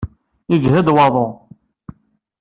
[0.49, 1.27] Yejhed waḍu.